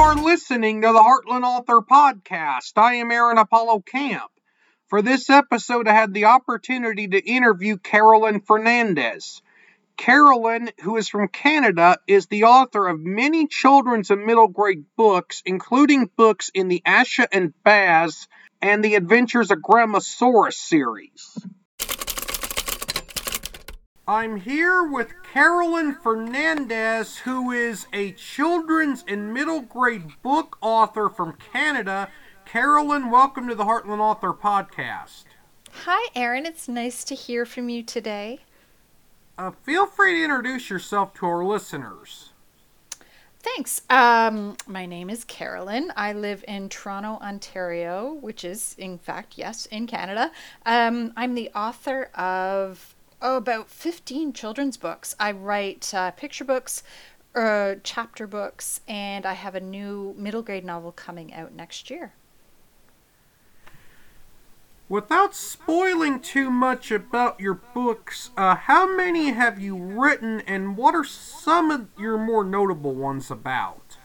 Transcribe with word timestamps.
are 0.00 0.14
listening 0.14 0.80
to 0.80 0.88
the 0.88 0.98
Heartland 0.98 1.42
Author 1.42 1.82
Podcast. 1.82 2.72
I 2.76 2.94
am 2.94 3.10
Aaron 3.10 3.36
Apollo 3.36 3.80
Camp. 3.80 4.30
For 4.88 5.02
this 5.02 5.28
episode, 5.28 5.86
I 5.86 5.92
had 5.92 6.14
the 6.14 6.24
opportunity 6.24 7.06
to 7.06 7.22
interview 7.22 7.76
Carolyn 7.76 8.40
Fernandez. 8.40 9.42
Carolyn, 9.98 10.70
who 10.80 10.96
is 10.96 11.10
from 11.10 11.28
Canada, 11.28 11.98
is 12.06 12.26
the 12.26 12.44
author 12.44 12.88
of 12.88 12.98
many 12.98 13.46
children's 13.46 14.10
and 14.10 14.24
middle 14.24 14.48
grade 14.48 14.84
books, 14.96 15.42
including 15.44 16.10
books 16.16 16.50
in 16.54 16.68
the 16.68 16.82
Asha 16.86 17.26
and 17.30 17.52
Baz 17.62 18.26
and 18.62 18.82
the 18.82 18.94
Adventures 18.94 19.50
of 19.50 19.58
Grandmasaurus 19.58 20.54
series. 20.54 21.36
I'm 24.10 24.40
here 24.40 24.82
with 24.82 25.22
Carolyn 25.22 25.94
Fernandez, 25.94 27.18
who 27.18 27.52
is 27.52 27.86
a 27.92 28.10
children's 28.10 29.04
and 29.06 29.32
middle 29.32 29.60
grade 29.60 30.20
book 30.20 30.58
author 30.60 31.08
from 31.08 31.34
Canada. 31.34 32.10
Carolyn, 32.44 33.12
welcome 33.12 33.46
to 33.46 33.54
the 33.54 33.62
Heartland 33.62 34.00
Author 34.00 34.32
Podcast. 34.32 35.26
Hi, 35.84 36.08
Aaron. 36.16 36.44
It's 36.44 36.66
nice 36.66 37.04
to 37.04 37.14
hear 37.14 37.46
from 37.46 37.68
you 37.68 37.84
today. 37.84 38.40
Uh, 39.38 39.52
feel 39.62 39.86
free 39.86 40.14
to 40.14 40.24
introduce 40.24 40.68
yourself 40.70 41.14
to 41.14 41.26
our 41.26 41.44
listeners. 41.44 42.30
Thanks. 43.38 43.82
Um, 43.88 44.56
my 44.66 44.86
name 44.86 45.08
is 45.08 45.22
Carolyn. 45.22 45.92
I 45.94 46.14
live 46.14 46.44
in 46.48 46.68
Toronto, 46.68 47.24
Ontario, 47.24 48.14
which 48.14 48.44
is, 48.44 48.74
in 48.76 48.98
fact, 48.98 49.38
yes, 49.38 49.66
in 49.66 49.86
Canada. 49.86 50.32
Um, 50.66 51.12
I'm 51.16 51.36
the 51.36 51.50
author 51.54 52.06
of 52.16 52.96
oh, 53.22 53.36
about 53.36 53.68
15 53.68 54.32
children's 54.32 54.76
books. 54.76 55.14
I 55.18 55.32
write 55.32 55.92
uh, 55.94 56.10
picture 56.12 56.44
books, 56.44 56.82
uh, 57.34 57.76
chapter 57.82 58.26
books, 58.26 58.80
and 58.88 59.26
I 59.26 59.34
have 59.34 59.54
a 59.54 59.60
new 59.60 60.14
middle 60.16 60.42
grade 60.42 60.64
novel 60.64 60.92
coming 60.92 61.32
out 61.34 61.52
next 61.52 61.90
year. 61.90 62.12
Without 64.88 65.36
spoiling 65.36 66.18
too 66.18 66.50
much 66.50 66.90
about 66.90 67.38
your 67.38 67.54
books, 67.54 68.30
uh, 68.36 68.56
how 68.56 68.92
many 68.92 69.30
have 69.30 69.60
you 69.60 69.76
written, 69.76 70.40
and 70.48 70.76
what 70.76 70.96
are 70.96 71.04
some 71.04 71.70
of 71.70 71.86
your 71.96 72.18
more 72.18 72.42
notable 72.42 72.92
ones 72.92 73.30
about? 73.30 73.98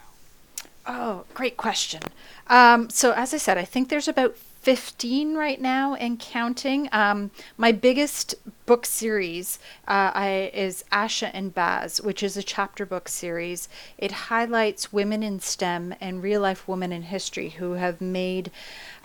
Oh, 0.86 1.26
great 1.34 1.58
question. 1.58 2.04
Um, 2.48 2.92
so, 2.92 3.14
as 3.14 3.34
I 3.34 3.38
said, 3.38 3.58
I 3.58 3.66
think 3.66 3.90
there's 3.90 4.08
about 4.08 4.38
15 4.66 5.36
right 5.36 5.62
now 5.62 5.94
and 5.94 6.20
counting. 6.20 6.90
Um, 6.92 7.30
my 7.56 7.72
biggest 7.72 8.34
book 8.66 8.88
series 8.88 9.60
uh, 9.88 10.10
I, 10.16 10.50
is 10.56 10.84
Asha 10.92 11.30
and 11.36 11.54
Baz, 11.54 12.02
which 12.02 12.24
is 12.24 12.36
a 12.36 12.42
chapter 12.42 12.84
book 12.84 13.08
series. 13.08 13.70
It 14.00 14.12
highlights 14.12 14.92
women 14.92 15.22
in 15.22 15.40
STEM 15.40 15.94
and 16.02 16.24
real 16.24 16.42
life 16.42 16.68
women 16.68 16.92
in 16.92 17.04
history 17.04 17.50
who 17.50 17.74
have 17.74 18.02
made 18.02 18.50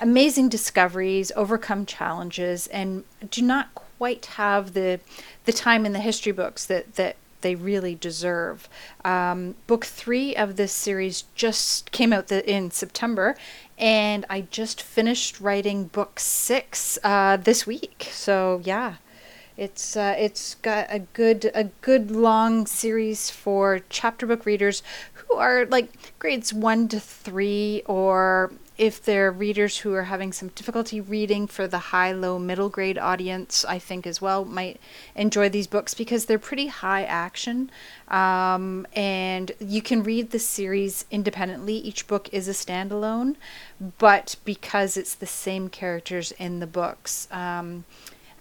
amazing 0.00 0.48
discoveries, 0.48 1.30
overcome 1.36 1.84
challenges, 1.84 2.66
and 2.68 3.04
do 3.30 3.42
not 3.42 3.74
quite 3.74 4.24
have 4.24 4.72
the 4.72 4.98
the 5.44 5.52
time 5.52 5.84
in 5.84 5.92
the 5.92 6.00
history 6.00 6.32
books 6.32 6.64
that 6.64 6.94
that 6.94 7.16
they 7.40 7.54
really 7.54 7.94
deserve. 7.94 8.68
Um, 9.04 9.56
book 9.66 9.84
three 9.84 10.36
of 10.36 10.56
this 10.56 10.72
series 10.72 11.24
just 11.34 11.90
came 11.90 12.12
out 12.12 12.28
the, 12.28 12.48
in 12.48 12.70
September, 12.70 13.36
and 13.80 14.26
I 14.28 14.42
just 14.42 14.82
finished 14.82 15.40
writing 15.40 15.84
book 15.84 16.20
six 16.20 16.98
uh, 17.02 17.38
this 17.38 17.66
week. 17.66 18.08
So 18.12 18.60
yeah, 18.62 18.96
it's 19.56 19.96
uh, 19.96 20.14
it's 20.18 20.54
got 20.56 20.86
a 20.90 21.00
good 21.00 21.50
a 21.54 21.64
good 21.80 22.10
long 22.10 22.66
series 22.66 23.30
for 23.30 23.80
chapter 23.88 24.26
book 24.26 24.44
readers 24.44 24.82
who 25.30 25.38
are 25.38 25.66
like 25.66 26.18
grades 26.18 26.52
one 26.52 26.88
to 26.88 27.00
three 27.00 27.82
or 27.86 28.52
if 28.80 29.04
they're 29.04 29.30
readers 29.30 29.76
who 29.76 29.92
are 29.92 30.04
having 30.04 30.32
some 30.32 30.48
difficulty 30.48 31.02
reading 31.02 31.46
for 31.46 31.68
the 31.68 31.78
high, 31.78 32.12
low, 32.12 32.38
middle 32.38 32.70
grade 32.70 32.96
audience, 32.96 33.62
I 33.66 33.78
think 33.78 34.06
as 34.06 34.22
well 34.22 34.46
might 34.46 34.80
enjoy 35.14 35.50
these 35.50 35.66
books 35.66 35.92
because 35.92 36.24
they're 36.24 36.38
pretty 36.38 36.68
high 36.68 37.04
action. 37.04 37.70
Um, 38.08 38.86
and 38.96 39.52
you 39.60 39.82
can 39.82 40.02
read 40.02 40.30
the 40.30 40.38
series 40.38 41.04
independently. 41.10 41.74
Each 41.74 42.06
book 42.06 42.30
is 42.32 42.48
a 42.48 42.52
standalone, 42.52 43.36
but 43.98 44.36
because 44.46 44.96
it's 44.96 45.14
the 45.14 45.26
same 45.26 45.68
characters 45.68 46.32
in 46.32 46.60
the 46.60 46.66
books, 46.66 47.28
um, 47.30 47.84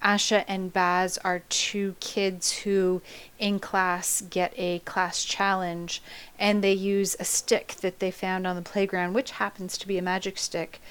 Asha 0.03 0.45
and 0.47 0.71
Baz 0.71 1.17
are 1.19 1.43
two 1.49 1.95
kids 1.99 2.59
who, 2.59 3.01
in 3.37 3.59
class, 3.59 4.21
get 4.21 4.53
a 4.57 4.79
class 4.79 5.23
challenge 5.23 6.01
and 6.37 6.63
they 6.63 6.73
use 6.73 7.15
a 7.19 7.25
stick 7.25 7.75
that 7.81 7.99
they 7.99 8.11
found 8.11 8.47
on 8.47 8.55
the 8.55 8.61
playground, 8.61 9.13
which 9.13 9.31
happens 9.31 9.77
to 9.77 9.87
be 9.87 9.97
a 9.97 10.01
magic 10.01 10.37
stick, 10.37 10.81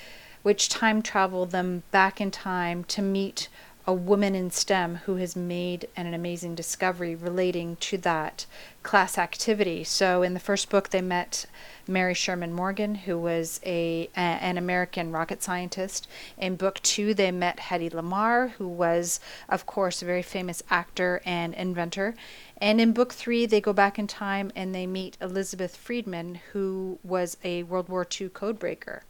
which 0.42 0.69
time 0.69 1.02
travel 1.02 1.46
them 1.46 1.82
back 1.91 2.20
in 2.20 2.30
time 2.30 2.84
to 2.84 3.02
meet 3.02 3.48
a 3.88 3.94
woman 3.94 4.34
in 4.34 4.50
STEM 4.50 4.97
who 5.06 5.16
has 5.16 5.34
made 5.34 5.88
an, 5.97 6.06
an, 6.06 6.12
amazing 6.12 6.54
discovery 6.54 7.15
relating 7.15 7.75
to 7.76 7.97
that 7.97 8.44
class 8.82 9.16
activity. 9.16 9.82
So, 9.82 10.22
in 10.22 10.34
the 10.34 10.41
first 10.41 10.69
book, 10.69 10.91
they 10.91 11.00
met 11.00 11.47
Mary 11.87 12.12
Sherman 12.12 12.53
Morgan, 12.53 12.97
who 12.97 13.19
was 13.19 13.62
a, 13.65 14.10
a, 14.15 14.21
an 14.21 14.59
American 14.59 15.10
rocket 15.10 15.43
scientist. 15.43 16.06
In 16.37 16.56
book 16.56 16.82
two, 16.82 17.15
they 17.15 17.32
met 17.32 17.60
Hedy 17.60 17.91
Lamarr, 17.91 18.50
who 18.50 18.69
was, 18.69 19.21
of 19.49 19.65
course, 19.65 20.03
a 20.03 20.05
very 20.05 20.22
famous 20.22 20.62
actor 20.69 21.22
and 21.25 21.55
inventor. 21.55 22.15
And 22.59 22.82
in 22.82 22.93
book 22.93 23.15
three, 23.15 23.47
they 23.47 23.62
go 23.62 23.72
back 23.72 23.99
in 23.99 24.06
time 24.06 24.53
and 24.55 24.75
they 24.75 24.87
meet 24.87 25.16
Elizabeth 25.19 25.75
Friedman, 25.75 26.41
who 26.53 26.99
was 27.03 27.38
a 27.43 27.62
World 27.62 27.88
War 27.88 28.03
II 28.03 28.28
codebreaker. 28.28 29.00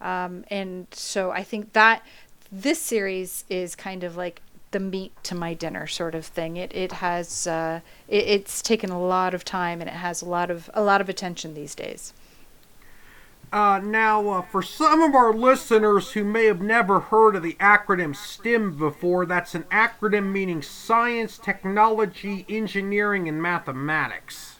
Um, 0.00 0.44
and 0.48 0.86
so 0.92 1.30
I 1.30 1.42
think 1.42 1.72
that 1.72 2.02
this 2.50 2.80
series 2.80 3.44
is 3.48 3.74
kind 3.74 4.04
of 4.04 4.16
like 4.16 4.42
the 4.70 4.80
meat 4.80 5.12
to 5.22 5.34
my 5.34 5.54
dinner 5.54 5.86
sort 5.86 6.14
of 6.14 6.26
thing. 6.26 6.56
It 6.56 6.74
it 6.74 6.92
has 6.92 7.46
uh, 7.46 7.80
it, 8.08 8.24
it's 8.26 8.62
taken 8.62 8.90
a 8.90 9.00
lot 9.00 9.34
of 9.34 9.44
time 9.44 9.80
and 9.80 9.88
it 9.88 9.96
has 9.96 10.22
a 10.22 10.26
lot 10.26 10.50
of 10.50 10.68
a 10.74 10.82
lot 10.82 11.00
of 11.00 11.08
attention 11.08 11.54
these 11.54 11.74
days. 11.74 12.12
Uh, 13.52 13.80
now, 13.82 14.28
uh, 14.28 14.42
for 14.42 14.60
some 14.60 15.00
of 15.00 15.14
our 15.14 15.32
listeners 15.32 16.12
who 16.12 16.24
may 16.24 16.46
have 16.46 16.60
never 16.60 16.98
heard 16.98 17.36
of 17.36 17.42
the 17.42 17.54
acronym 17.54 18.14
STEM 18.14 18.76
before, 18.76 19.24
that's 19.24 19.54
an 19.54 19.62
acronym 19.64 20.32
meaning 20.32 20.60
science, 20.60 21.38
technology, 21.38 22.44
engineering, 22.48 23.28
and 23.28 23.40
mathematics. 23.40 24.55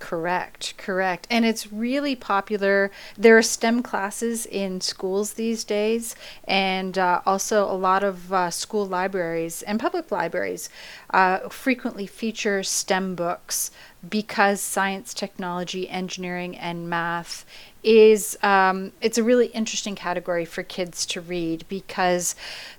Correct, 0.00 0.74
correct. 0.78 1.26
And 1.30 1.44
it's 1.44 1.70
really 1.70 2.16
popular. 2.16 2.90
There 3.18 3.36
are 3.36 3.42
STEM 3.42 3.82
classes 3.82 4.46
in 4.46 4.80
schools 4.80 5.34
these 5.34 5.62
days, 5.62 6.16
and 6.44 6.96
uh, 6.96 7.20
also 7.26 7.70
a 7.70 7.76
lot 7.76 8.02
of 8.02 8.32
uh, 8.32 8.50
school 8.50 8.86
libraries 8.86 9.60
and 9.62 9.78
public 9.78 10.10
libraries 10.10 10.70
uh, 11.10 11.48
frequently 11.50 12.06
feature 12.06 12.62
STEM 12.62 13.14
books 13.14 13.70
because 14.08 14.60
science, 14.60 15.12
technology, 15.12 15.88
engineering, 15.88 16.56
and 16.56 16.88
math 16.88 17.44
is 17.82 18.38
um, 18.42 18.92
it's 19.00 19.18
a 19.18 19.22
really 19.22 19.46
interesting 19.48 19.94
category 19.94 20.44
for 20.44 20.62
kids 20.62 21.06
to 21.06 21.20
read 21.20 21.64
because 21.68 22.34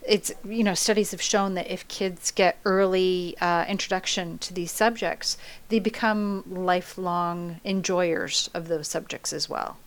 it's 0.08 0.32
you 0.44 0.64
know 0.64 0.74
studies 0.74 1.12
have 1.12 1.22
shown 1.22 1.54
that 1.56 1.72
if 1.72 1.88
kids 1.88 2.32
get 2.32 2.58
early 2.66 3.36
uh, 3.42 3.66
introduction 3.68 4.38
to 4.40 4.54
these 4.54 4.72
subjects 4.72 5.38
they 5.70 5.80
become 5.80 6.44
lifelong 6.48 7.60
enjoyers 7.64 8.50
of 8.54 8.68
those 8.68 8.88
subjects 8.88 9.34
as 9.34 9.50
well. 9.50 9.78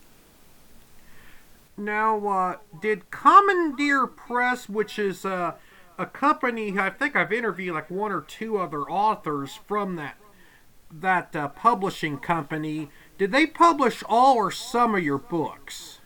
Now 1.77 2.27
uh, 2.27 2.56
did 2.81 3.11
commandeer 3.11 4.06
press 4.06 4.69
which 4.69 4.99
is 4.99 5.25
uh, 5.25 5.55
a 5.97 6.06
company 6.06 6.77
i 6.77 6.91
think 6.91 7.15
i've 7.15 7.33
interviewed 7.33 7.72
like 7.75 7.89
one 7.89 8.11
or 8.11 8.21
two 8.21 8.59
other 8.59 8.83
authors 8.83 9.61
from 9.69 9.95
that 9.95 10.16
that 11.00 11.34
uh, 11.34 11.48
publishing 11.48 12.18
company 12.18 12.91
did 13.16 13.30
they 13.30 13.47
publish 13.47 14.03
all 14.09 14.36
or 14.36 14.51
some 14.51 14.95
of 14.95 15.03
your 15.03 15.18
books? 15.18 16.01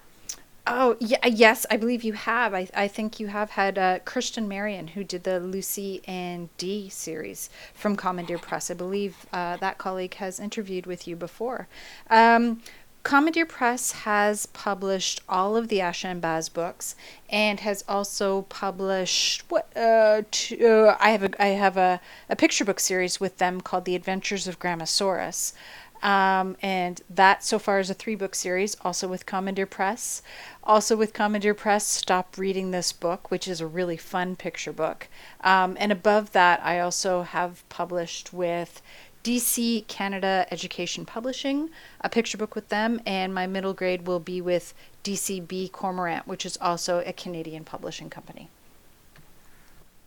Oh, 0.70 0.98
yeah, 1.00 1.24
yes, 1.26 1.64
I 1.70 1.78
believe 1.78 2.04
you 2.04 2.12
have. 2.12 2.52
I, 2.52 2.68
I 2.74 2.88
think 2.88 3.18
you 3.18 3.28
have 3.28 3.50
had 3.50 3.78
uh, 3.78 4.00
Kirsten 4.00 4.46
Marion, 4.46 4.88
who 4.88 5.02
did 5.02 5.24
the 5.24 5.40
Lucy 5.40 6.02
and 6.06 6.50
D 6.58 6.90
series 6.90 7.48
from 7.72 7.96
Commandeer 7.96 8.36
Press. 8.36 8.70
I 8.70 8.74
believe 8.74 9.24
uh, 9.32 9.56
that 9.56 9.78
colleague 9.78 10.14
has 10.14 10.38
interviewed 10.38 10.84
with 10.84 11.08
you 11.08 11.16
before. 11.16 11.68
Um, 12.10 12.60
Commandeer 13.08 13.46
Press 13.46 13.92
has 13.92 14.44
published 14.44 15.22
all 15.30 15.56
of 15.56 15.68
the 15.68 15.78
Asha 15.78 16.04
and 16.04 16.20
Baz 16.20 16.50
books, 16.50 16.94
and 17.30 17.58
has 17.60 17.82
also 17.88 18.42
published 18.50 19.50
what 19.50 19.66
uh, 19.74 20.20
uh, 20.20 20.96
I 21.00 21.10
have 21.12 21.22
a 21.22 21.42
I 21.42 21.46
have 21.46 21.78
a, 21.78 22.02
a 22.28 22.36
picture 22.36 22.66
book 22.66 22.78
series 22.78 23.18
with 23.18 23.38
them 23.38 23.62
called 23.62 23.86
The 23.86 23.94
Adventures 23.94 24.46
of 24.46 24.58
Grandmasaurus. 24.58 25.54
Um, 26.02 26.56
and 26.62 27.00
that 27.08 27.42
so 27.42 27.58
far 27.58 27.80
is 27.80 27.88
a 27.88 27.94
three 27.94 28.14
book 28.14 28.34
series, 28.34 28.76
also 28.82 29.08
with 29.08 29.24
Commandeer 29.24 29.66
Press. 29.66 30.20
Also 30.62 30.94
with 30.94 31.14
Commandeer 31.14 31.54
Press, 31.54 31.86
Stop 31.86 32.36
Reading 32.36 32.70
This 32.70 32.92
Book, 32.92 33.30
which 33.30 33.48
is 33.48 33.62
a 33.62 33.66
really 33.66 33.96
fun 33.96 34.36
picture 34.36 34.72
book. 34.72 35.08
Um, 35.40 35.78
and 35.80 35.90
above 35.90 36.32
that, 36.32 36.60
I 36.62 36.78
also 36.78 37.22
have 37.22 37.66
published 37.70 38.34
with 38.34 38.82
DC 39.28 39.86
Canada 39.88 40.46
Education 40.50 41.04
Publishing, 41.04 41.68
a 42.00 42.08
picture 42.08 42.38
book 42.38 42.54
with 42.54 42.70
them, 42.70 42.98
and 43.04 43.34
my 43.34 43.46
middle 43.46 43.74
grade 43.74 44.06
will 44.06 44.20
be 44.20 44.40
with 44.40 44.72
DCB 45.04 45.70
Cormorant, 45.70 46.26
which 46.26 46.46
is 46.46 46.56
also 46.62 47.02
a 47.04 47.12
Canadian 47.12 47.62
publishing 47.62 48.08
company. 48.08 48.48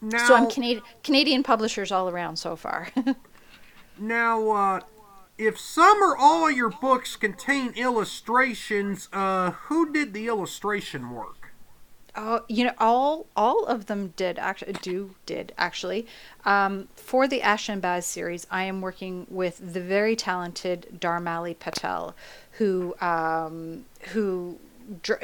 Now, 0.02 0.28
so 0.28 0.34
I'm 0.34 0.50
Canadian 0.50 0.82
Canadian 1.04 1.44
publishers 1.44 1.92
all 1.92 2.10
around 2.10 2.38
so 2.38 2.56
far. 2.56 2.88
now, 4.00 4.50
uh, 4.50 4.80
if 5.38 5.60
some 5.60 6.02
or 6.02 6.18
all 6.18 6.48
of 6.48 6.58
your 6.58 6.72
books 6.72 7.16
contain 7.16 7.74
illustrations, 7.76 9.08
uh, 9.14 9.52
who 9.52 9.94
did 9.94 10.16
the 10.16 10.26
illustration 10.26 11.12
work? 11.12 11.41
Oh, 12.14 12.42
you 12.50 12.66
know, 12.66 12.74
all 12.78 13.28
all 13.38 13.66
of 13.66 13.86
them 13.86 14.14
did 14.18 14.38
actually 14.38 14.74
do 14.74 15.16
did 15.26 15.54
actually. 15.58 16.06
Um, 16.44 16.90
for 16.96 17.26
the 17.28 17.42
Ash 17.42 17.70
and 17.70 17.82
Baz 17.82 18.06
series, 18.06 18.46
I 18.52 18.64
am 18.64 18.82
working 18.82 19.28
with 19.30 19.74
the 19.74 19.80
very 19.80 20.18
talented 20.18 21.00
Dharmali 21.00 21.58
Patel, 21.58 22.14
who 22.54 22.96
um, 23.00 23.86
who 24.10 24.60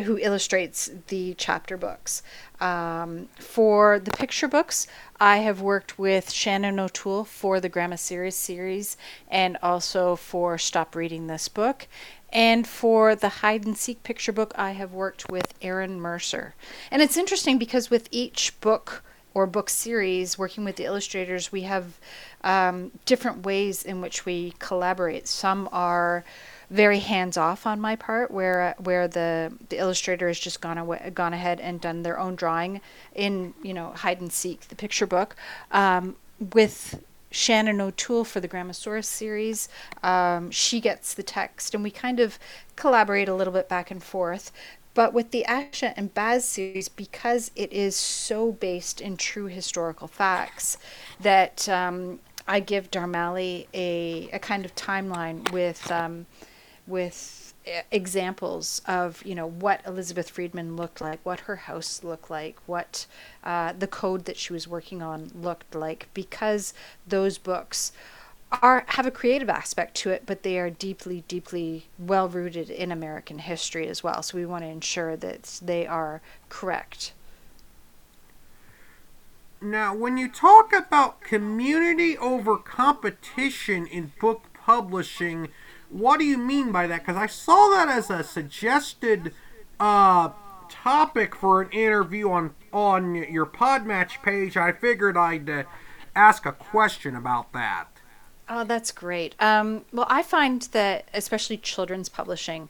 who 0.04 0.18
illustrates 0.18 0.90
the 1.08 1.34
chapter 1.38 1.78
books. 1.78 2.24
Um, 2.60 3.28
for 3.38 4.00
the 4.00 4.12
picture 4.12 4.48
books, 4.48 4.88
I 5.20 5.38
have 5.38 5.62
worked 5.62 6.00
with 6.00 6.32
Shannon 6.32 6.80
O'Toole 6.80 7.26
for 7.26 7.60
the 7.60 7.70
Grandmasaurus 7.70 8.34
series 8.34 8.98
and 9.28 9.58
also 9.62 10.16
for 10.16 10.58
Stop 10.58 10.96
Reading 10.96 11.28
This 11.28 11.50
Book. 11.50 11.88
And 12.32 12.68
for 12.68 13.16
the 13.16 13.30
hide 13.30 13.66
and 13.66 13.78
seek 13.78 14.04
picture 14.04 14.32
book, 14.32 14.54
I 14.56 14.72
have 14.72 14.92
worked 14.92 15.30
with 15.30 15.54
Aaron 15.62 16.00
Mercer. 16.00 16.56
And 16.92 17.02
it's 17.02 17.18
interesting 17.18 17.58
because 17.58 17.90
with 17.90 18.10
each 18.12 18.60
book 18.60 19.04
or 19.34 19.46
book 19.46 19.70
series, 19.70 20.38
working 20.38 20.66
with 20.66 20.76
the 20.76 20.86
illustrators, 20.86 21.52
we 21.52 21.62
have 21.62 22.00
um, 22.44 22.92
different 23.06 23.46
ways 23.46 23.84
in 23.84 24.02
which 24.02 24.26
we 24.26 24.54
collaborate. 24.60 25.28
Some 25.28 25.70
are 25.72 26.26
very 26.70 27.00
hands 27.00 27.38
off 27.38 27.66
on 27.66 27.80
my 27.80 27.96
part, 27.96 28.32
where 28.32 28.76
where 28.80 29.08
the, 29.08 29.54
the 29.70 29.78
illustrator 29.78 30.28
has 30.28 30.40
just 30.40 30.60
gone 30.60 30.78
away, 30.78 31.12
gone 31.14 31.34
ahead 31.34 31.60
and 31.62 31.80
done 31.80 32.04
their 32.04 32.20
own 32.20 32.36
drawing 32.36 32.82
in 33.16 33.54
you 33.64 33.74
know 33.74 33.92
hide 33.96 34.20
and 34.20 34.34
seek 34.34 34.68
the 34.68 34.76
picture 34.76 35.08
book. 35.08 35.36
Um, 35.72 36.16
with 36.54 37.04
Shannon 37.30 37.82
O'Toole 37.82 38.24
for 38.24 38.40
the 38.40 38.48
Grandmasaurus 38.48 39.06
series. 39.06 39.70
Um, 40.04 40.52
she 40.52 40.80
gets 40.80 41.14
the 41.14 41.24
text, 41.24 41.74
and 41.74 41.84
we 41.84 41.92
kind 41.92 42.20
of 42.20 42.40
collaborate 42.76 43.30
a 43.30 43.36
little 43.36 43.54
bit 43.54 43.70
back 43.70 43.92
and 43.92 44.02
forth. 44.02 44.52
But 44.94 45.14
with 45.14 45.30
the 45.30 45.46
Asha 45.48 45.94
and 45.96 46.14
Baz 46.14 46.48
series, 46.48 46.90
because 46.90 47.52
it 47.56 47.72
is 47.72 47.96
so 47.96 48.52
based 48.52 49.00
in 49.00 49.16
true 49.16 49.46
historical 49.46 50.08
facts, 50.08 50.78
that 51.20 51.70
um, 51.70 52.20
I 52.48 52.60
give 52.62 52.90
Dharmali 52.90 53.68
a, 53.74 54.30
a 54.34 54.40
kind 54.40 54.66
of 54.66 54.74
timeline 54.74 55.52
with 55.52 55.92
um, 55.92 56.26
with 56.88 57.47
examples 57.92 58.82
of 58.88 59.26
you 59.26 59.36
know 59.36 59.48
what 59.48 59.82
Elizabeth 59.86 60.30
Friedman 60.30 60.76
looked 60.76 61.02
like, 61.02 61.20
what 61.24 61.42
her 61.42 61.56
house 61.56 62.04
looked 62.04 62.30
like, 62.30 62.58
what 62.66 63.06
uh, 63.44 63.74
the 63.78 63.88
code 63.88 64.26
that 64.26 64.38
she 64.38 64.54
was 64.54 64.68
working 64.68 65.02
on 65.02 65.32
looked 65.36 65.76
like, 65.76 66.08
because 66.14 66.74
those 67.08 67.38
books 67.38 67.92
are 68.62 68.86
have 68.88 69.06
a 69.06 69.12
creative 69.12 69.50
aspect 69.50 69.96
to 69.96 70.10
it, 70.10 70.24
but 70.26 70.44
they 70.44 70.58
are 70.58 70.70
deeply, 70.70 71.24
deeply 71.28 71.88
well 72.00 72.30
rooted 72.30 72.70
in 72.70 72.92
American 72.92 73.40
history 73.40 73.88
as 73.88 74.04
well. 74.04 74.24
So 74.24 74.38
we 74.38 74.46
want 74.46 74.64
to 74.64 74.70
ensure 74.70 75.16
that 75.18 75.60
they 75.62 75.86
are 75.86 76.22
correct. 76.50 77.14
Now, 79.60 79.94
when 79.94 80.18
you 80.18 80.30
talk 80.30 80.72
about 80.72 81.22
community 81.22 82.16
over 82.18 82.58
competition 82.58 83.88
in 83.88 84.14
book 84.22 84.44
publishing, 84.54 85.50
what 85.90 86.20
do 86.20 86.26
you 86.26 86.38
mean 86.38 86.72
by 86.72 86.88
that? 86.88 87.02
Because 87.02 87.16
I 87.16 87.28
saw 87.28 87.70
that 87.70 87.90
as 87.90 88.10
a 88.10 88.24
suggested 88.24 89.34
uh, 89.80 90.30
topic 90.70 91.36
for 91.36 91.62
an 91.62 91.72
interview 91.72 92.30
on 92.30 92.56
on 92.74 93.16
your 93.16 93.46
Podmatch 93.46 94.22
page. 94.22 94.58
I 94.58 94.72
figured 94.72 95.18
I'd 95.18 95.50
uh, 95.50 95.64
ask 96.16 96.46
a 96.46 96.52
question 96.52 97.16
about 97.16 97.54
that. 97.54 97.88
Oh, 98.50 98.64
that's 98.64 98.92
great. 98.92 99.36
Um, 99.40 99.86
well, 99.92 100.08
I 100.10 100.24
find 100.24 100.62
that 100.72 101.08
especially 101.14 101.58
children's 101.58 102.08
publishing, 102.08 102.70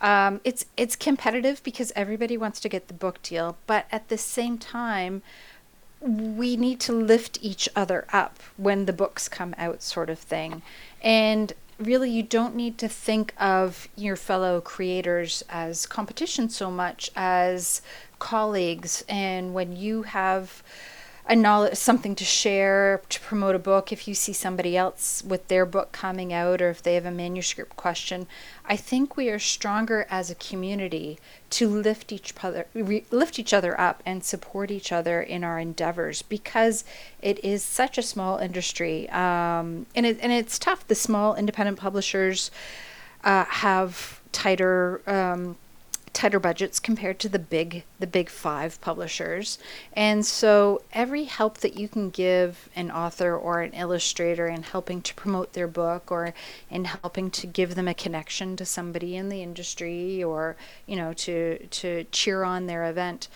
um, 0.00 0.40
it's 0.44 0.66
it's 0.76 0.96
competitive 0.96 1.62
because 1.62 1.92
everybody 1.96 2.36
wants 2.36 2.60
to 2.60 2.68
get 2.68 2.88
the 2.88 2.94
book 2.94 3.22
deal, 3.22 3.56
but 3.66 3.86
at 3.90 4.08
the 4.08 4.18
same 4.18 4.58
time, 4.58 5.22
we 6.00 6.56
need 6.56 6.80
to 6.80 6.92
lift 6.92 7.38
each 7.40 7.68
other 7.74 8.06
up 8.12 8.38
when 8.56 8.84
the 8.84 8.92
books 8.92 9.28
come 9.28 9.54
out, 9.56 9.82
sort 9.82 10.10
of 10.10 10.18
thing. 10.18 10.60
And 11.02 11.52
really 11.78 12.10
you 12.10 12.22
don't 12.22 12.54
need 12.54 12.78
to 12.78 12.88
think 12.88 13.34
of 13.38 13.88
your 13.96 14.16
fellow 14.16 14.60
creators 14.60 15.42
as 15.48 15.86
competition 15.86 16.48
so 16.48 16.70
much 16.70 17.10
as 17.16 17.82
colleagues. 18.18 19.04
And 19.08 19.54
when 19.54 19.76
you 19.76 20.02
have 20.02 20.62
a 21.26 21.34
knowledge 21.34 21.76
something 21.76 22.14
to 22.14 22.24
share 22.24 23.00
to 23.08 23.20
promote 23.20 23.54
a 23.54 23.58
book. 23.58 23.92
If 23.92 24.06
you 24.06 24.14
see 24.14 24.32
somebody 24.32 24.76
else 24.76 25.22
with 25.24 25.48
their 25.48 25.64
book 25.66 25.92
coming 25.92 26.32
out 26.32 26.60
or 26.60 26.70
if 26.70 26.82
they 26.82 26.94
have 26.94 27.06
a 27.06 27.10
manuscript 27.10 27.76
question 27.76 28.26
i 28.66 28.76
think 28.76 29.16
we 29.16 29.28
are 29.28 29.38
stronger 29.38 30.06
as 30.10 30.30
a 30.30 30.34
community 30.34 31.18
to 31.50 31.68
lift 31.68 32.12
each 32.12 32.32
other 32.42 32.66
lift 33.10 33.38
each 33.38 33.52
other 33.52 33.78
up 33.80 34.02
and 34.06 34.24
support 34.24 34.70
each 34.70 34.90
other 34.90 35.20
in 35.20 35.44
our 35.44 35.58
endeavors 35.58 36.22
because 36.22 36.84
it 37.20 37.42
is 37.44 37.62
such 37.62 37.98
a 37.98 38.02
small 38.02 38.38
industry 38.38 39.08
um, 39.10 39.86
and 39.94 40.06
it, 40.06 40.18
and 40.20 40.32
it's 40.32 40.58
tough. 40.58 40.86
The 40.86 40.94
small 40.94 41.34
independent 41.34 41.78
publishers 41.78 42.50
uh, 43.22 43.44
have 43.44 44.20
tighter 44.32 45.00
um, 45.06 45.56
tighter 46.14 46.40
budgets 46.40 46.80
compared 46.80 47.18
to 47.18 47.28
the 47.28 47.38
big 47.38 47.84
the 47.98 48.06
big 48.06 48.30
five 48.30 48.80
publishers. 48.80 49.58
And 49.92 50.24
so 50.24 50.82
every 50.92 51.24
help 51.24 51.58
that 51.58 51.76
you 51.78 51.88
can 51.88 52.08
give 52.08 52.70
an 52.74 52.90
author 52.90 53.36
or 53.36 53.60
an 53.60 53.72
illustrator 53.72 54.46
in 54.46 54.62
helping 54.62 55.02
to 55.02 55.14
promote 55.14 55.52
their 55.52 55.68
book 55.68 56.10
or 56.10 56.32
in 56.70 56.86
helping 56.86 57.30
to 57.32 57.46
give 57.46 57.74
them 57.74 57.88
a 57.88 57.94
connection 57.94 58.56
to 58.56 58.64
somebody 58.64 59.16
in 59.16 59.28
the 59.28 59.42
industry 59.42 60.22
or 60.22 60.56
you 60.86 60.96
know 60.96 61.12
to 61.12 61.66
to 61.66 62.04
cheer 62.12 62.44
on 62.44 62.66
their 62.66 62.84
event 62.84 63.28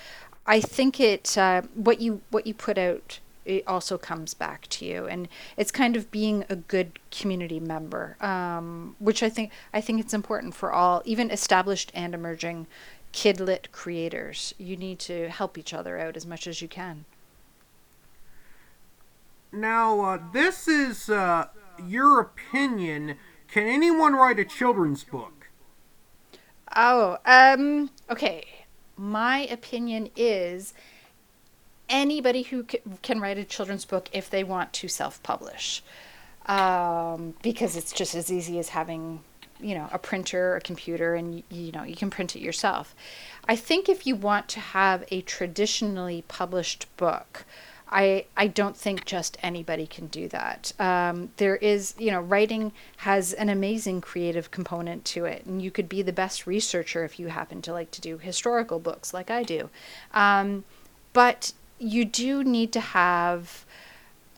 i 0.46 0.60
think 0.60 1.00
it 1.00 1.36
uh, 1.36 1.62
what 1.74 2.00
you 2.00 2.20
what 2.30 2.46
you 2.46 2.54
put 2.54 2.78
out 2.78 3.18
it 3.48 3.66
also 3.66 3.98
comes 3.98 4.34
back 4.34 4.66
to 4.68 4.84
you. 4.84 5.06
And 5.06 5.28
it's 5.56 5.70
kind 5.70 5.96
of 5.96 6.10
being 6.10 6.44
a 6.48 6.56
good 6.56 6.98
community 7.10 7.58
member 7.58 8.16
um, 8.20 8.94
which 8.98 9.22
i 9.22 9.30
think 9.30 9.50
i 9.72 9.80
think 9.80 9.98
it's 9.98 10.12
important 10.12 10.54
for 10.54 10.70
all 10.72 11.00
even 11.06 11.30
established 11.30 11.90
and 11.94 12.14
emerging 12.14 12.66
kidlit 13.12 13.70
creators. 13.72 14.54
You 14.58 14.76
need 14.76 14.98
to 15.00 15.28
help 15.28 15.58
each 15.58 15.72
other 15.74 15.98
out 15.98 16.16
as 16.16 16.26
much 16.26 16.46
as 16.46 16.62
you 16.62 16.68
can. 16.68 17.04
Now 19.50 20.00
uh, 20.00 20.18
this 20.32 20.68
is 20.68 21.08
uh, 21.08 21.46
your 21.84 22.20
opinion. 22.20 23.16
Can 23.48 23.66
anyone 23.66 24.14
write 24.14 24.38
a 24.38 24.44
children's 24.44 25.04
book? 25.04 25.48
Oh 26.76 27.18
um 27.24 27.90
okay. 28.10 28.44
My 28.96 29.46
opinion 29.46 30.10
is 30.16 30.74
anybody 31.88 32.42
who 32.42 32.64
can 33.02 33.20
write 33.20 33.38
a 33.38 33.44
children's 33.44 33.84
book 33.84 34.08
if 34.12 34.28
they 34.30 34.44
want 34.44 34.72
to 34.72 34.88
self-publish 34.88 35.82
um, 36.46 37.34
because 37.42 37.76
it's 37.76 37.92
just 37.92 38.14
as 38.14 38.32
easy 38.32 38.58
as 38.58 38.70
having 38.70 39.20
you 39.60 39.74
know 39.74 39.88
a 39.92 39.98
printer 39.98 40.56
a 40.56 40.60
computer 40.60 41.14
and 41.14 41.42
you 41.50 41.72
know 41.72 41.82
you 41.82 41.96
can 41.96 42.10
print 42.10 42.36
it 42.36 42.40
yourself 42.40 42.94
i 43.48 43.56
think 43.56 43.88
if 43.88 44.06
you 44.06 44.14
want 44.14 44.48
to 44.48 44.60
have 44.60 45.04
a 45.10 45.20
traditionally 45.22 46.22
published 46.28 46.86
book 46.96 47.44
I, 47.90 48.26
I 48.36 48.48
don't 48.48 48.76
think 48.76 49.04
just 49.04 49.38
anybody 49.42 49.86
can 49.86 50.08
do 50.08 50.28
that. 50.28 50.72
Um, 50.78 51.30
there 51.38 51.56
is, 51.56 51.94
you 51.98 52.10
know, 52.10 52.20
writing 52.20 52.72
has 52.98 53.32
an 53.32 53.48
amazing 53.48 54.00
creative 54.00 54.50
component 54.50 55.04
to 55.06 55.24
it, 55.24 55.46
and 55.46 55.62
you 55.62 55.70
could 55.70 55.88
be 55.88 56.02
the 56.02 56.12
best 56.12 56.46
researcher 56.46 57.04
if 57.04 57.18
you 57.18 57.28
happen 57.28 57.62
to 57.62 57.72
like 57.72 57.90
to 57.92 58.00
do 58.00 58.18
historical 58.18 58.78
books 58.78 59.14
like 59.14 59.30
I 59.30 59.42
do. 59.42 59.70
Um, 60.12 60.64
but 61.12 61.52
you 61.78 62.04
do 62.04 62.42
need 62.44 62.72
to 62.72 62.80
have 62.80 63.64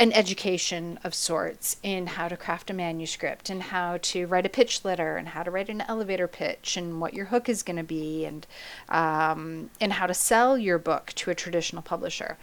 an 0.01 0.13
education 0.15 0.99
of 1.05 1.15
sorts 1.15 1.77
in 1.83 2.07
how 2.07 2.27
to 2.27 2.35
craft 2.35 2.71
a 2.71 2.73
manuscript 2.73 3.51
and 3.51 3.65
how 3.65 3.99
to 4.01 4.27
write 4.27 4.47
a 4.47 4.49
pitch 4.49 4.83
letter 4.83 5.19
and 5.19 5.29
how 5.29 5.43
to 5.43 5.51
write 5.51 5.69
an 5.69 5.83
elevator 5.83 6.27
pitch 6.27 6.79
and 6.79 7.03
what 7.03 7.13
your 7.13 7.27
hook 7.27 7.51
is 7.51 7.63
going 7.63 7.77
to 7.77 7.83
be 7.83 8.25
and 8.25 8.47
um, 8.89 9.69
and 9.79 9.93
how 9.95 10.07
to 10.07 10.15
sell 10.15 10.57
your 10.57 10.79
book 10.79 11.13
to 11.15 11.31
a 11.31 11.35
traditional 11.35 11.83
publisher. 11.83 12.39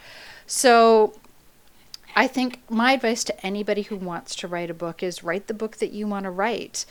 So 0.45 1.15
I 2.15 2.27
think 2.27 2.61
my 2.69 2.93
advice 2.93 3.23
to 3.23 3.45
anybody 3.45 3.83
who 3.83 3.95
wants 3.95 4.35
to 4.35 4.47
write 4.47 4.69
a 4.69 4.75
book 4.75 5.01
is 5.01 5.23
write 5.23 5.47
the 5.47 5.53
book 5.55 5.77
that 5.77 5.91
you 5.91 6.05
want 6.07 6.25
to 6.25 6.31
write 6.31 6.85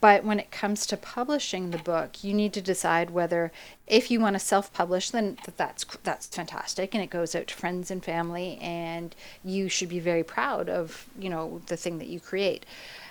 But 0.00 0.24
when 0.24 0.38
it 0.38 0.52
comes 0.52 0.86
to 0.86 0.96
publishing 0.96 1.70
the 1.70 1.78
book, 1.78 2.22
you 2.22 2.32
need 2.32 2.52
to 2.52 2.60
decide 2.60 3.10
whether, 3.10 3.50
if 3.86 4.10
you 4.10 4.20
want 4.20 4.34
to 4.34 4.40
self-publish, 4.40 5.10
then 5.10 5.38
that's 5.56 5.84
that's 6.04 6.26
fantastic, 6.28 6.94
and 6.94 7.02
it 7.02 7.10
goes 7.10 7.34
out 7.34 7.48
to 7.48 7.54
friends 7.54 7.90
and 7.90 8.04
family, 8.04 8.58
and 8.60 9.14
you 9.44 9.68
should 9.68 9.88
be 9.88 9.98
very 9.98 10.22
proud 10.22 10.68
of 10.68 11.06
you 11.18 11.28
know 11.28 11.60
the 11.66 11.76
thing 11.76 11.98
that 11.98 12.08
you 12.08 12.20
create 12.20 12.64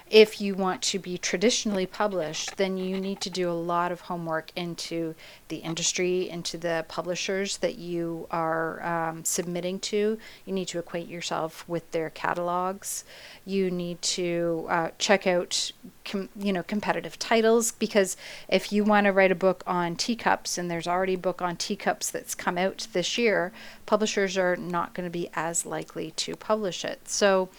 if 0.10 0.40
you 0.40 0.56
want 0.56 0.82
to 0.82 1.00
be 1.00 1.18
traditionally 1.18 1.86
published, 1.86 2.58
then 2.58 2.78
you 2.78 3.00
need 3.00 3.22
to 3.22 3.30
do 3.30 3.50
a 3.50 3.54
lot 3.54 3.92
of 3.92 4.02
homework 4.02 4.52
into 4.56 5.16
the 5.50 5.58
industry, 5.58 6.30
into 6.30 6.58
the 6.58 6.86
publishers 6.88 7.58
that 7.58 7.78
you 7.78 8.28
are 8.32 8.84
um, 8.84 9.24
submitting 9.24 9.80
to. 9.80 10.18
You 10.46 10.54
need 10.54 10.68
to 10.70 10.80
acquaint 10.80 11.10
yourself 11.10 11.68
with 11.68 11.90
their 11.92 12.10
catalogs. 12.10 13.04
You 13.46 13.70
need 13.70 14.02
to 14.04 14.66
uh, 14.70 14.90
check 14.98 15.28
out, 15.28 15.72
com- 16.06 16.30
you 16.38 16.54
know, 16.54 16.64
competitive 16.64 17.20
titles 17.20 17.72
because 17.72 18.18
if 18.50 18.72
you 18.72 18.84
want 18.84 19.06
to 19.06 19.12
write 19.12 19.32
a 19.32 19.36
book 19.36 19.64
on 19.68 19.96
teacups 19.96 20.58
and 20.58 20.70
there's 20.70 20.88
already 20.88 21.16
a 21.16 21.20
book 21.20 21.42
on 21.42 21.56
teacups 21.56 22.12
that's 22.12 22.36
come 22.36 22.58
out 22.58 22.88
this 22.94 23.18
year, 23.18 23.52
publishers 23.86 24.38
are 24.38 24.56
not 24.56 24.94
going 24.94 25.06
to 25.06 25.12
be 25.12 25.30
as 25.34 25.66
likely 25.66 26.12
to 26.12 26.36
publish 26.36 26.86
it. 26.86 27.08
So 27.08 27.50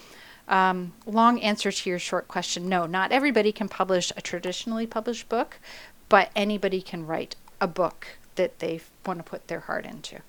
um, 0.49 0.93
long 1.07 1.41
answer 1.41 1.71
to 1.71 1.91
your 1.91 1.99
short 1.99 2.27
question 2.27 2.69
no, 2.69 2.87
not 2.87 3.13
everybody 3.13 3.53
can 3.53 3.69
publish 3.69 4.13
a 4.17 4.23
traditionally 4.23 4.87
published 4.87 5.29
book, 5.29 5.59
but 6.09 6.31
anybody 6.35 6.81
can 6.83 7.07
write 7.07 7.37
a 7.61 7.67
book 7.67 8.19
that 8.37 8.59
they 8.59 8.81
want 9.05 9.19
to 9.19 9.25
put 9.25 9.49
their 9.49 9.61
heart 9.61 9.85
into. 9.85 10.21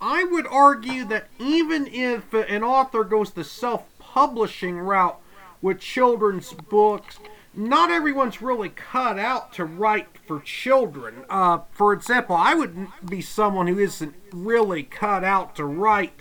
I 0.00 0.24
would 0.24 0.46
argue 0.46 1.04
that 1.06 1.28
even 1.38 1.86
if 1.86 2.32
an 2.32 2.62
author 2.62 3.02
goes 3.02 3.32
the 3.32 3.44
self 3.44 3.84
publishing 3.98 4.78
route 4.78 5.20
with 5.62 5.80
children's 5.80 6.52
books, 6.52 7.18
not 7.54 7.90
everyone's 7.90 8.42
really 8.42 8.68
cut 8.68 9.18
out 9.18 9.52
to 9.54 9.64
write 9.64 10.08
for 10.26 10.40
children. 10.40 11.24
Uh, 11.30 11.60
for 11.70 11.94
example, 11.94 12.36
I 12.36 12.54
would 12.54 12.88
be 13.08 13.22
someone 13.22 13.66
who 13.66 13.78
isn't 13.78 14.14
really 14.32 14.82
cut 14.82 15.24
out 15.24 15.56
to 15.56 15.64
write 15.64 16.20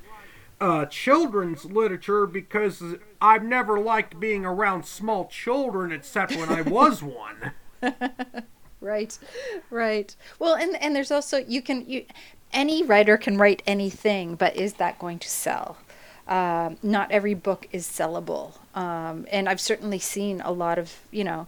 uh, 0.59 0.85
children's 0.85 1.65
literature 1.65 2.25
because 2.25 2.81
I've 3.21 3.43
never 3.43 3.79
liked 3.79 4.19
being 4.19 4.45
around 4.45 4.85
small 4.85 5.25
children 5.25 5.91
except 5.91 6.35
when 6.35 6.49
I 6.49 6.61
was 6.61 7.03
one. 7.03 7.51
right, 8.81 9.17
right. 9.69 10.15
Well, 10.39 10.55
and 10.55 10.81
and 10.81 10.95
there's 10.95 11.11
also 11.11 11.37
you 11.37 11.61
can 11.61 11.87
you 11.87 12.05
any 12.53 12.83
writer 12.83 13.17
can 13.17 13.37
write 13.37 13.61
anything, 13.67 14.35
but 14.35 14.55
is 14.55 14.75
that 14.75 14.97
going 14.99 15.19
to 15.19 15.29
sell? 15.29 15.77
Um, 16.27 16.77
not 16.81 17.11
every 17.11 17.35
book 17.35 17.67
is 17.71 17.85
sellable, 17.87 18.53
um, 18.75 19.27
and 19.31 19.47
I've 19.47 19.61
certainly 19.61 19.99
seen 19.99 20.41
a 20.41 20.51
lot 20.51 20.79
of 20.79 20.99
you 21.11 21.23
know. 21.23 21.47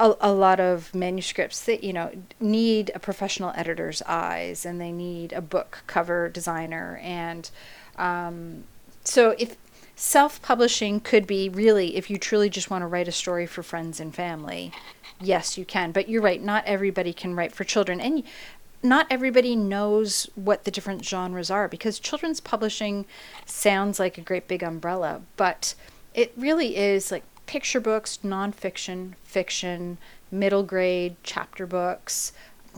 A, 0.00 0.14
a, 0.20 0.32
lot 0.32 0.60
of 0.60 0.94
manuscripts 0.94 1.64
that 1.64 1.82
you 1.82 1.92
know 1.92 2.12
need 2.38 2.92
a 2.94 3.00
professional 3.00 3.52
editor's 3.56 4.00
eyes 4.02 4.64
and 4.64 4.80
they 4.80 4.92
need 4.92 5.32
a 5.32 5.40
book 5.40 5.82
cover 5.88 6.28
designer 6.28 7.00
and 7.02 7.50
um, 7.98 8.64
so 9.04 9.34
if 9.38 9.56
self-publishing 9.96 11.00
could 11.00 11.26
be 11.26 11.48
really 11.48 11.96
if 11.96 12.08
you 12.08 12.16
truly 12.16 12.48
just 12.48 12.70
want 12.70 12.82
to 12.82 12.86
write 12.86 13.08
a 13.08 13.12
story 13.12 13.46
for 13.46 13.64
friends 13.64 13.98
and 13.98 14.14
family 14.14 14.70
yes 15.20 15.58
you 15.58 15.64
can 15.64 15.90
but 15.90 16.08
you're 16.08 16.22
right 16.22 16.40
not 16.40 16.64
everybody 16.66 17.12
can 17.12 17.34
write 17.34 17.50
for 17.50 17.64
children 17.64 18.00
and 18.00 18.22
not 18.80 19.08
everybody 19.10 19.56
knows 19.56 20.28
what 20.36 20.62
the 20.62 20.70
different 20.70 21.04
genres 21.04 21.50
are 21.50 21.66
because 21.66 21.98
children's 21.98 22.40
publishing 22.40 23.04
sounds 23.44 23.98
like 23.98 24.16
a 24.16 24.20
great 24.20 24.46
big 24.46 24.62
umbrella 24.62 25.20
but 25.36 25.74
it 26.14 26.32
really 26.36 26.76
is 26.76 27.10
like 27.10 27.24
picture 27.46 27.80
books 27.80 28.20
nonfiction 28.22 29.14
fiction 29.24 29.98
middle 30.30 30.62
grade 30.62 31.16
chapter 31.24 31.66
books 31.66 32.32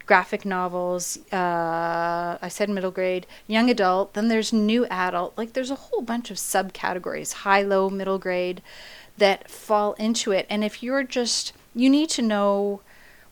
graphic 0.06 0.44
novels. 0.44 1.18
Uh, 1.32 2.38
I 2.40 2.48
said 2.48 2.68
middle 2.68 2.90
grade, 2.90 3.26
young 3.46 3.70
adult. 3.70 4.14
Then 4.14 4.28
there's 4.28 4.52
new 4.52 4.86
adult. 4.86 5.36
Like 5.36 5.52
there's 5.52 5.70
a 5.70 5.76
whole 5.76 6.02
bunch 6.02 6.30
of 6.30 6.36
subcategories, 6.36 7.32
high, 7.32 7.62
low, 7.62 7.90
middle 7.90 8.18
grade, 8.18 8.62
that 9.18 9.50
fall 9.50 9.92
into 9.94 10.32
it. 10.32 10.46
And 10.48 10.64
if 10.64 10.82
you're 10.82 11.04
just, 11.04 11.52
you 11.74 11.90
need 11.90 12.10
to 12.10 12.22
know 12.22 12.80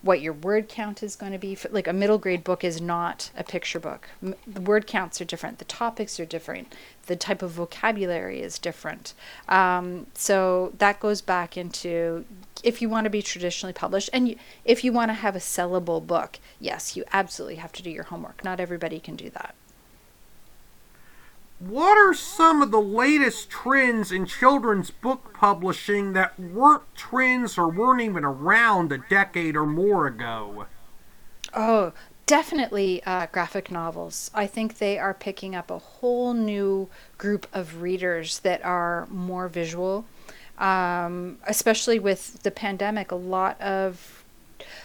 what 0.01 0.21
your 0.21 0.33
word 0.33 0.69
count 0.69 1.03
is 1.03 1.17
going 1.17 1.33
to 1.33 1.39
be. 1.39 1.59
Like 1.71 1.89
a 1.89 1.93
middle 1.93 2.19
grade 2.19 2.45
book 2.45 2.63
is 2.63 2.81
not 2.81 3.31
a 3.37 3.43
picture 3.43 3.81
book. 3.81 4.09
The 4.23 4.61
word 4.61 4.87
counts 4.87 5.21
are 5.21 5.25
different. 5.25 5.59
The 5.59 5.65
topics 5.65 6.21
are 6.21 6.25
different. 6.25 6.75
The 7.07 7.17
type 7.17 7.43
of 7.43 7.51
vocabulary 7.51 8.41
is 8.41 8.59
different. 8.59 9.15
Um, 9.49 10.07
so 10.15 10.73
that 10.79 11.01
goes 11.01 11.21
back 11.21 11.57
into 11.57 12.25
if 12.65 12.83
you 12.83 12.89
want 12.89 13.05
to 13.05 13.11
be 13.11 13.23
traditionally 13.23 13.73
published 13.73 14.11
and 14.13 14.29
you, 14.29 14.37
if 14.65 14.85
you 14.85 14.93
want 14.93 15.11
to 15.11 15.15
have 15.15 15.37
a 15.37 15.41
sellable 15.41 16.05
book, 16.05 16.39
yes, 16.61 16.97
you 16.97 17.05
absolutely 17.13 17.57
have 17.57 17.73
to 17.73 17.83
do 17.83 17.91
your 17.91 18.05
homework. 18.05 18.45
Not 18.45 18.61
everybody 18.61 19.01
can 19.01 19.17
do 19.17 19.31
that. 19.31 19.55
What 21.59 21.99
are 21.99 22.15
some 22.15 22.63
of 22.63 22.71
the 22.71 22.81
latest 22.81 23.51
trends 23.51 24.13
in 24.13 24.27
children's 24.27 24.93
book 24.93 25.35
publishing 25.35 26.13
that 26.13 26.39
weren't 26.39 26.85
trends 26.95 27.59
or 27.59 27.69
weren't 27.69 28.01
even 28.01 28.25
around 28.25 28.93
a 28.93 28.99
decade 28.99 29.57
or 29.57 29.67
more 29.67 30.07
ago? 30.07 30.67
Oh, 31.53 31.93
definitely 32.27 33.03
uh, 33.05 33.27
graphic 33.33 33.73
novels. 33.73 34.31
I 34.35 34.47
think 34.47 34.79
they 34.79 34.99
are 34.99 35.15
picking 35.15 35.57
up 35.57 35.71
a 35.71 35.79
whole 35.79 36.33
new 36.33 36.91
group 37.17 37.49
of 37.53 37.83
readers 37.83 38.39
that 38.41 38.65
are 38.65 39.09
more 39.11 39.49
visual 39.49 40.05
um, 40.59 41.39
especially 41.47 41.99
with 41.99 42.43
the 42.43 42.51
pandemic, 42.51 43.11
a 43.11 43.17
lot 43.17 43.61
of 43.61 44.18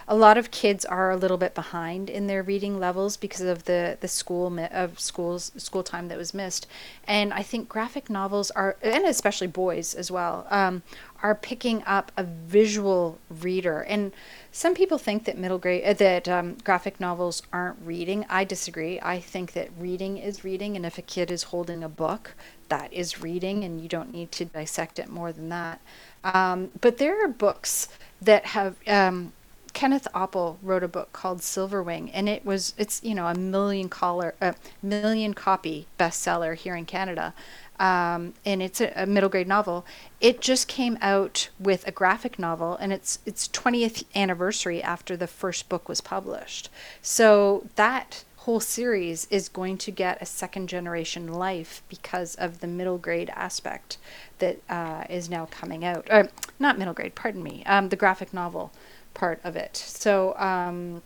a 0.08 0.16
lot 0.16 0.38
of 0.38 0.52
kids 0.52 0.86
are 0.86 1.12
a 1.12 1.18
little 1.18 1.38
bit 1.38 1.54
behind 1.54 2.10
in 2.10 2.28
their 2.28 2.44
reading 2.44 2.80
levels 2.80 3.18
because 3.18 3.42
of 3.42 3.66
the 3.66 3.98
the 4.02 4.08
school 4.08 4.60
of 4.72 5.00
schools 5.00 5.52
school 5.58 5.84
time 5.84 6.08
that 6.08 6.18
was 6.18 6.34
missed 6.34 6.68
and 7.08 7.34
i 7.34 7.42
think 7.42 7.70
graphic 7.70 8.10
novels 8.10 8.52
are 8.52 8.76
and 8.82 9.06
especially 9.06 9.48
boys 9.48 9.94
as 9.94 10.12
well 10.12 10.46
um, 10.50 10.82
are 11.22 11.36
picking 11.36 11.82
up 11.86 12.12
a 12.18 12.24
visual 12.24 13.18
reader 13.30 13.82
and 13.82 14.12
some 14.52 14.76
people 14.76 14.98
think 14.98 15.24
that 15.24 15.38
middle 15.38 15.58
grade 15.58 15.84
uh, 15.84 15.94
that 15.94 16.28
um, 16.28 16.56
graphic 16.64 17.00
novels 17.00 17.42
aren't 17.52 17.78
reading 17.84 18.26
i 18.30 18.44
disagree 18.44 19.00
i 19.02 19.20
think 19.20 19.54
that 19.54 19.70
reading 19.80 20.18
is 20.18 20.44
reading 20.44 20.76
and 20.76 20.86
if 20.86 20.98
a 20.98 21.02
kid 21.02 21.32
is 21.32 21.44
holding 21.44 21.84
a 21.84 21.90
book 21.90 22.36
that 22.74 22.92
is 22.92 23.22
reading, 23.22 23.64
and 23.64 23.80
you 23.80 23.88
don't 23.88 24.12
need 24.12 24.32
to 24.32 24.46
dissect 24.46 24.98
it 24.98 25.08
more 25.08 25.32
than 25.32 25.50
that. 25.50 25.80
Um, 26.24 26.72
but 26.82 26.98
there 26.98 27.24
are 27.24 27.28
books 27.28 27.88
that 28.22 28.48
have. 28.48 28.76
Um, 28.88 29.34
Kenneth 29.74 30.08
Oppel 30.14 30.58
wrote 30.62 30.84
a 30.84 30.88
book 30.88 31.12
called 31.14 31.40
Silverwing, 31.40 32.12
and 32.14 32.30
it 32.30 32.46
was 32.46 32.74
it's 32.78 33.04
you 33.04 33.16
know 33.16 33.28
a 33.28 33.36
million 33.36 33.90
collar 33.90 34.36
a 34.40 34.56
million 34.82 35.34
copy 35.34 35.88
bestseller 36.00 36.56
here 36.56 36.76
in 36.76 36.86
Canada, 36.86 37.34
um, 37.80 38.34
and 38.46 38.62
it's 38.62 38.80
a, 38.80 38.94
a, 38.96 39.06
middle 39.06 39.30
grade 39.30 39.48
novel. 39.48 39.86
It 40.22 40.42
just 40.42 40.68
came 40.68 40.98
out 41.02 41.50
with 41.60 41.88
a 41.88 41.92
graphic 41.92 42.38
novel, 42.38 42.78
and 42.78 42.94
it's 42.94 43.20
its 43.26 43.48
20th 43.48 44.04
anniversary 44.16 44.82
after 44.82 45.18
the 45.18 45.28
first 45.28 45.70
book 45.70 45.90
was 45.90 46.02
published. 46.02 46.70
So 47.02 47.66
that 47.76 48.24
whole 48.38 48.60
series 48.60 49.26
is 49.32 49.48
going 49.48 49.78
to 49.78 49.90
get 49.90 50.22
a 50.22 50.26
second 50.26 50.68
generation 50.68 51.32
life 51.32 51.82
because 51.88 52.36
of 52.36 52.60
the 52.60 52.68
middle 52.68 52.98
grade 52.98 53.32
aspect 53.36 53.98
that 54.40 54.60
uh, 54.70 55.06
is 55.10 55.30
now 55.30 55.48
coming 55.50 55.86
out. 55.86 56.06
Or, 56.12 56.30
not 56.60 56.78
middle 56.78 56.94
grade, 56.94 57.16
pardon 57.16 57.42
me, 57.42 57.64
um, 57.66 57.88
the 57.90 57.96
graphic 57.96 58.34
novel 58.34 58.72
part 59.14 59.40
of 59.44 59.56
it. 59.56 59.76
So 59.76 60.36
um, 60.38 61.02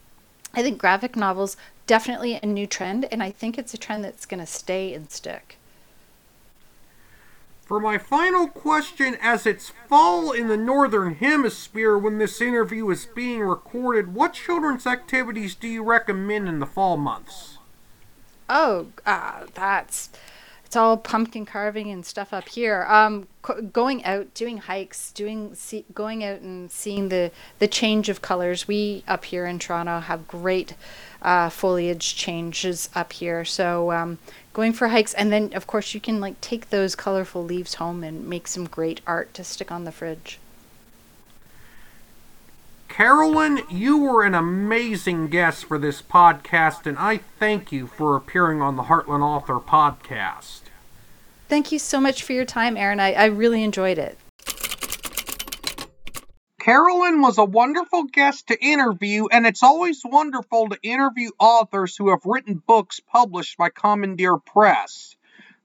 I 0.53 0.63
think 0.63 0.77
graphic 0.77 1.15
novels 1.15 1.57
definitely 1.85 2.35
a 2.35 2.45
new 2.45 2.67
trend, 2.67 3.05
and 3.11 3.23
I 3.23 3.31
think 3.31 3.57
it's 3.57 3.73
a 3.73 3.77
trend 3.77 4.03
that's 4.03 4.25
going 4.25 4.39
to 4.39 4.45
stay 4.45 4.93
and 4.93 5.09
stick. 5.09 5.57
For 7.67 7.79
my 7.81 7.97
final 7.97 8.47
question, 8.47 9.17
as 9.21 9.45
it's 9.45 9.73
fall 9.89 10.31
in 10.31 10.47
the 10.47 10.55
Northern 10.55 11.15
Hemisphere 11.15 11.97
when 11.97 12.17
this 12.17 12.39
interview 12.39 12.89
is 12.91 13.05
being 13.05 13.41
recorded, 13.41 14.13
what 14.13 14.33
children's 14.33 14.87
activities 14.87 15.53
do 15.53 15.67
you 15.67 15.83
recommend 15.83 16.47
in 16.47 16.59
the 16.59 16.65
fall 16.65 16.95
months? 16.95 17.57
Oh, 18.49 18.87
uh, 19.05 19.47
that's 19.53 20.09
it's 20.67 20.75
all 20.75 20.97
pumpkin 20.97 21.45
carving 21.45 21.89
and 21.91 22.05
stuff 22.05 22.33
up 22.33 22.50
here. 22.50 22.86
Um, 22.89 23.29
going 23.71 24.03
out, 24.03 24.33
doing 24.33 24.57
hikes, 24.57 25.13
doing 25.13 25.55
see, 25.55 25.86
going 25.93 26.25
out 26.25 26.41
and 26.41 26.69
seeing 26.69 27.07
the 27.07 27.31
the 27.59 27.69
change 27.69 28.09
of 28.09 28.21
colors. 28.21 28.67
We 28.67 29.01
up 29.07 29.24
here 29.24 29.45
in 29.45 29.59
Toronto 29.59 30.01
have 30.01 30.27
great 30.27 30.74
uh, 31.21 31.47
foliage 31.47 32.17
changes 32.17 32.89
up 32.93 33.13
here, 33.13 33.45
so 33.45 33.93
um, 33.93 34.17
going 34.51 34.74
for 34.74 34.89
hikes 34.89 35.13
and 35.13 35.31
then 35.31 35.53
of 35.53 35.67
course 35.67 35.93
you 35.93 36.01
can 36.01 36.19
like 36.19 36.41
take 36.41 36.69
those 36.69 36.95
colorful 36.95 37.45
leaves 37.45 37.75
home 37.75 38.03
and 38.03 38.27
make 38.27 38.45
some 38.45 38.65
great 38.65 39.00
art 39.07 39.33
to 39.36 39.45
stick 39.45 39.71
on 39.71 39.86
the 39.86 39.91
fridge 39.93 40.38
Carolyn, 42.97 43.59
you 43.69 43.99
were 43.99 44.23
an 44.23 44.33
amazing 44.33 45.27
guest 45.27 45.65
for 45.65 45.77
this 45.77 46.01
podcast, 46.01 46.87
and 46.87 46.97
I 46.97 47.17
thank 47.17 47.71
you 47.71 47.85
for 47.85 48.15
appearing 48.15 48.59
on 48.59 48.75
the 48.75 48.81
Heartland 48.81 49.21
Author 49.21 49.59
podcast. 49.59 50.61
Thank 51.47 51.71
you 51.71 51.77
so 51.77 52.01
much 52.01 52.23
for 52.23 52.33
your 52.33 52.43
time, 52.43 52.75
Aaron. 52.75 52.99
I, 52.99 53.13
I 53.13 53.25
really 53.25 53.63
enjoyed 53.63 53.99
it. 53.99 54.17
Carolyn 56.59 57.21
was 57.21 57.37
a 57.37 57.45
wonderful 57.45 58.05
guest 58.05 58.47
to 58.47 58.59
interview, 58.59 59.27
and 59.27 59.45
it's 59.45 59.61
always 59.61 60.01
wonderful 60.03 60.69
to 60.69 60.79
interview 60.81 61.29
authors 61.37 61.95
who 61.95 62.09
have 62.09 62.25
written 62.25 62.55
books 62.65 62.99
published 62.99 63.59
by 63.59 63.69
Commandeer 63.69 64.37
Press. 64.37 65.15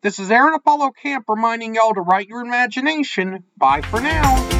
This 0.03 0.19
is 0.19 0.31
Aaron 0.31 0.53
Apollo 0.53 0.91
Camp 1.03 1.25
reminding 1.29 1.77
y'all 1.77 1.95
to 1.95 2.03
write 2.03 2.29
your 2.29 2.43
imagination. 2.43 3.45
Bye 3.57 3.81
for 3.81 4.03
now. 4.03 4.52